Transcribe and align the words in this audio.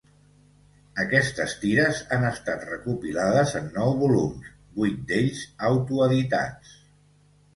Aquestes 1.01 1.51
tires 1.63 1.99
han 2.15 2.23
estat 2.29 2.63
recopilades 2.69 3.53
en 3.61 3.69
nou 3.75 3.93
volums, 3.99 4.49
vuit 4.79 4.97
d'ells 5.11 5.43
autoeditats. 5.71 6.73